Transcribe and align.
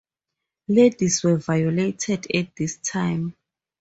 Ladies 0.67 1.21
were 1.21 1.37
violated 1.37 2.25
at 2.33 2.55
this 2.55 2.77
time. 2.77 3.35